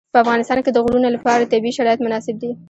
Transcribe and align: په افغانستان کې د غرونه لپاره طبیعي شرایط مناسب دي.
په 0.13 0.17
افغانستان 0.23 0.59
کې 0.63 0.71
د 0.73 0.77
غرونه 0.85 1.09
لپاره 1.15 1.49
طبیعي 1.53 1.73
شرایط 1.77 1.99
مناسب 2.05 2.35
دي. 2.41 2.51